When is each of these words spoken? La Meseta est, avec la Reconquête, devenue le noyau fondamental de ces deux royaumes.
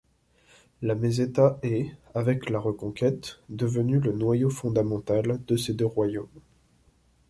La 0.81 0.95
Meseta 0.95 1.59
est, 1.61 1.91
avec 2.15 2.49
la 2.49 2.57
Reconquête, 2.57 3.39
devenue 3.49 3.99
le 3.99 4.13
noyau 4.13 4.49
fondamental 4.49 5.39
de 5.45 5.55
ces 5.55 5.75
deux 5.75 5.85
royaumes. 5.85 6.27